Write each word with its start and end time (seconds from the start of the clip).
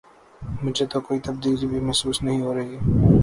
مجھے 0.63 0.85
تو 0.85 0.99
کوئی 0.99 1.19
تبدیلی 1.19 1.67
بھی 1.67 1.79
محسوس 1.79 2.21
نہیں 2.23 2.41
ہو 2.41 2.53
رہی 2.53 2.75
ہے۔ 2.75 2.79